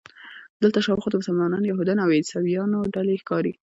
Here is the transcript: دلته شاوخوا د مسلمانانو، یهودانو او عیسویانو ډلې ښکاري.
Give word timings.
دلته 0.61 0.79
شاوخوا 0.85 1.09
د 1.11 1.15
مسلمانانو، 1.21 1.69
یهودانو 1.71 2.03
او 2.05 2.13
عیسویانو 2.17 2.79
ډلې 2.93 3.15
ښکاري. 3.21 3.53